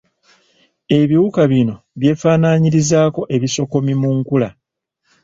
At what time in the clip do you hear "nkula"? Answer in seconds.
4.17-4.49